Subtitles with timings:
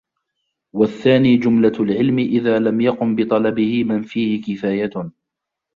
[0.73, 5.11] وَالثَّانِي جُمْلَةُ الْعِلْمِ إذَا لَمْ يَقُمْ بِطَلَبِهِ مَنْ فِيهِ كِفَايَةٌ